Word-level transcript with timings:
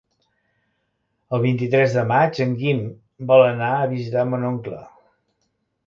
El 1.37 1.43
vint-i-tres 1.43 1.93
de 1.99 2.05
maig 2.13 2.41
en 2.47 2.57
Guim 2.63 2.83
vol 3.33 3.47
anar 3.53 3.71
a 3.75 3.87
visitar 3.97 4.29
mon 4.33 4.53
oncle. 4.55 4.85